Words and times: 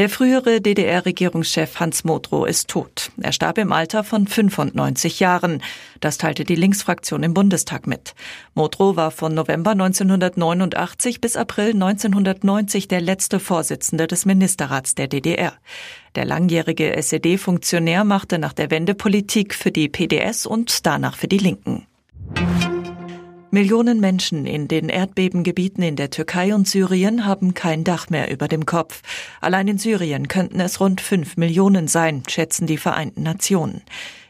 Der 0.00 0.08
frühere 0.08 0.62
DDR-Regierungschef 0.62 1.78
Hans 1.78 2.04
Modrow 2.04 2.48
ist 2.48 2.68
tot. 2.68 3.12
Er 3.20 3.32
starb 3.32 3.58
im 3.58 3.70
Alter 3.70 4.02
von 4.02 4.26
95 4.26 5.20
Jahren. 5.20 5.62
Das 6.00 6.16
teilte 6.16 6.44
die 6.44 6.54
Linksfraktion 6.54 7.22
im 7.22 7.34
Bundestag 7.34 7.86
mit. 7.86 8.14
Modrow 8.54 8.96
war 8.96 9.10
von 9.10 9.34
November 9.34 9.72
1989 9.72 11.20
bis 11.20 11.36
April 11.36 11.74
1990 11.74 12.88
der 12.88 13.02
letzte 13.02 13.40
Vorsitzende 13.40 14.06
des 14.06 14.24
Ministerrats 14.24 14.94
der 14.94 15.06
DDR. 15.06 15.52
Der 16.14 16.24
langjährige 16.24 16.96
SED-Funktionär 16.96 18.04
machte 18.04 18.38
nach 18.38 18.54
der 18.54 18.70
Wende 18.70 18.94
Politik 18.94 19.54
für 19.54 19.70
die 19.70 19.90
PDS 19.90 20.46
und 20.46 20.86
danach 20.86 21.18
für 21.18 21.28
die 21.28 21.36
Linken. 21.36 21.86
Millionen 23.52 23.98
Menschen 23.98 24.46
in 24.46 24.68
den 24.68 24.88
Erdbebengebieten 24.88 25.82
in 25.82 25.96
der 25.96 26.10
Türkei 26.10 26.54
und 26.54 26.68
Syrien 26.68 27.26
haben 27.26 27.54
kein 27.54 27.82
Dach 27.82 28.08
mehr 28.08 28.30
über 28.30 28.46
dem 28.46 28.64
Kopf. 28.64 29.02
Allein 29.40 29.66
in 29.66 29.78
Syrien 29.78 30.28
könnten 30.28 30.60
es 30.60 30.80
rund 30.80 31.00
fünf 31.00 31.36
Millionen 31.36 31.88
sein, 31.88 32.22
schätzen 32.28 32.66
die 32.66 32.78
Vereinten 32.78 33.22
Nationen. 33.24 33.82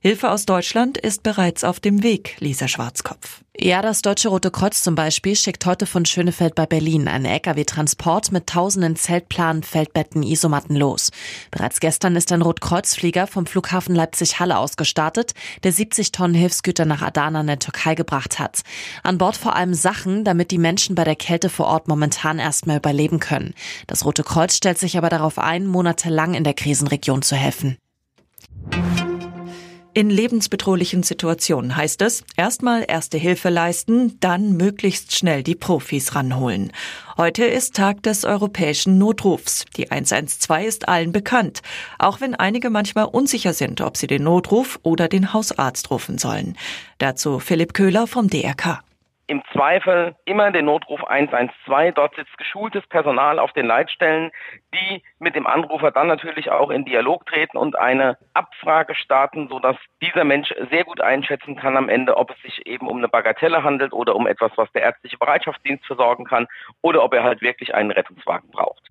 Hilfe 0.00 0.30
aus 0.30 0.46
Deutschland 0.46 0.98
ist 0.98 1.24
bereits 1.24 1.64
auf 1.64 1.80
dem 1.80 2.02
Weg, 2.04 2.36
Lisa 2.38 2.68
Schwarzkopf. 2.68 3.42
Ja, 3.60 3.82
das 3.82 4.02
Deutsche 4.02 4.28
Rote 4.28 4.52
Kreuz 4.52 4.84
zum 4.84 4.94
Beispiel 4.94 5.34
schickt 5.34 5.66
heute 5.66 5.86
von 5.86 6.04
Schönefeld 6.04 6.54
bei 6.54 6.64
Berlin 6.64 7.08
einen 7.08 7.24
Lkw-Transport 7.24 8.30
mit 8.30 8.46
tausenden 8.46 8.94
Zeltplanen, 8.94 9.64
Feldbetten, 9.64 10.22
Isomatten 10.22 10.76
los. 10.76 11.10
Bereits 11.50 11.80
gestern 11.80 12.14
ist 12.14 12.30
ein 12.30 12.42
Rotkreuzflieger 12.42 13.26
vom 13.26 13.46
Flughafen 13.46 13.96
Leipzig-Halle 13.96 14.58
aus 14.58 14.76
gestartet, 14.76 15.34
der 15.64 15.72
70 15.72 16.12
Tonnen 16.12 16.36
Hilfsgüter 16.36 16.84
nach 16.84 17.02
Adana 17.02 17.40
in 17.40 17.48
der 17.48 17.58
Türkei 17.58 17.96
gebracht 17.96 18.38
hat. 18.38 18.60
An 19.02 19.18
Bord 19.18 19.36
vor 19.36 19.56
allem 19.56 19.74
Sachen, 19.74 20.22
damit 20.22 20.52
die 20.52 20.58
Menschen 20.58 20.94
bei 20.94 21.02
der 21.02 21.16
Kälte 21.16 21.48
vor 21.48 21.66
Ort 21.66 21.88
momentan 21.88 22.38
erstmal 22.38 22.76
überleben 22.76 23.18
können. 23.18 23.54
Das 23.88 24.04
Rote 24.04 24.22
Kreuz 24.22 24.54
stellt 24.54 24.78
sich 24.78 24.96
aber 24.96 25.08
darauf 25.08 25.36
ein, 25.36 25.66
monatelang 25.66 26.34
in 26.34 26.44
der 26.44 26.54
Krisenregion 26.54 27.22
zu 27.22 27.34
helfen. 27.34 27.76
In 29.98 30.10
lebensbedrohlichen 30.10 31.02
Situationen 31.02 31.74
heißt 31.74 32.02
es, 32.02 32.22
erstmal 32.36 32.84
erste 32.86 33.18
Hilfe 33.18 33.48
leisten, 33.48 34.16
dann 34.20 34.56
möglichst 34.56 35.16
schnell 35.16 35.42
die 35.42 35.56
Profis 35.56 36.14
ranholen. 36.14 36.70
Heute 37.16 37.44
ist 37.44 37.74
Tag 37.74 38.04
des 38.04 38.24
europäischen 38.24 38.98
Notrufs. 38.98 39.64
Die 39.76 39.90
112 39.90 40.68
ist 40.68 40.88
allen 40.88 41.10
bekannt, 41.10 41.62
auch 41.98 42.20
wenn 42.20 42.36
einige 42.36 42.70
manchmal 42.70 43.06
unsicher 43.06 43.54
sind, 43.54 43.80
ob 43.80 43.96
sie 43.96 44.06
den 44.06 44.22
Notruf 44.22 44.78
oder 44.84 45.08
den 45.08 45.32
Hausarzt 45.32 45.90
rufen 45.90 46.16
sollen. 46.16 46.56
Dazu 46.98 47.40
Philipp 47.40 47.74
Köhler 47.74 48.06
vom 48.06 48.30
DRK 48.30 48.84
im 49.28 49.42
Zweifel 49.52 50.16
immer 50.24 50.50
den 50.50 50.64
Notruf 50.64 51.04
112. 51.04 51.94
Dort 51.94 52.16
sitzt 52.16 52.36
geschultes 52.38 52.86
Personal 52.88 53.38
auf 53.38 53.52
den 53.52 53.66
Leitstellen, 53.66 54.30
die 54.74 55.02
mit 55.18 55.36
dem 55.36 55.46
Anrufer 55.46 55.90
dann 55.90 56.08
natürlich 56.08 56.50
auch 56.50 56.70
in 56.70 56.86
Dialog 56.86 57.26
treten 57.26 57.58
und 57.58 57.78
eine 57.78 58.16
Abfrage 58.32 58.94
starten, 58.94 59.48
sodass 59.48 59.76
dieser 60.02 60.24
Mensch 60.24 60.52
sehr 60.70 60.84
gut 60.84 61.00
einschätzen 61.00 61.56
kann 61.56 61.76
am 61.76 61.90
Ende, 61.90 62.16
ob 62.16 62.30
es 62.30 62.42
sich 62.42 62.66
eben 62.66 62.88
um 62.88 62.98
eine 62.98 63.08
Bagatelle 63.08 63.62
handelt 63.62 63.92
oder 63.92 64.16
um 64.16 64.26
etwas, 64.26 64.50
was 64.56 64.72
der 64.72 64.82
ärztliche 64.82 65.18
Bereitschaftsdienst 65.18 65.84
versorgen 65.84 66.24
kann 66.24 66.48
oder 66.80 67.04
ob 67.04 67.12
er 67.12 67.22
halt 67.22 67.42
wirklich 67.42 67.74
einen 67.74 67.90
Rettungswagen 67.90 68.50
braucht. 68.50 68.88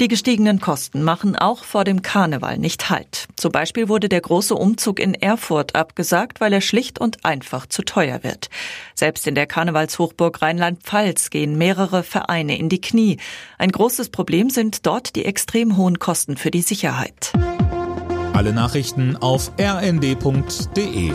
Die 0.00 0.08
gestiegenen 0.08 0.60
Kosten 0.60 1.02
machen 1.02 1.36
auch 1.36 1.62
vor 1.62 1.84
dem 1.84 2.00
Karneval 2.00 2.56
nicht 2.56 2.88
Halt. 2.88 3.28
Zum 3.36 3.52
Beispiel 3.52 3.90
wurde 3.90 4.08
der 4.08 4.22
große 4.22 4.54
Umzug 4.54 4.98
in 4.98 5.12
Erfurt 5.12 5.74
abgesagt, 5.74 6.40
weil 6.40 6.54
er 6.54 6.62
schlicht 6.62 6.98
und 6.98 7.26
einfach 7.26 7.66
zu 7.66 7.82
teuer 7.82 8.24
wird. 8.24 8.48
Selbst 9.00 9.26
in 9.26 9.34
der 9.34 9.46
Karnevalshochburg 9.46 10.42
Rheinland-Pfalz 10.42 11.30
gehen 11.30 11.56
mehrere 11.56 12.02
Vereine 12.02 12.58
in 12.58 12.68
die 12.68 12.82
Knie. 12.82 13.16
Ein 13.56 13.72
großes 13.72 14.10
Problem 14.10 14.50
sind 14.50 14.84
dort 14.84 15.16
die 15.16 15.24
extrem 15.24 15.78
hohen 15.78 15.98
Kosten 15.98 16.36
für 16.36 16.50
die 16.50 16.60
Sicherheit. 16.60 17.32
Alle 18.34 18.52
Nachrichten 18.52 19.16
auf 19.16 19.52
rnd.de 19.58 21.12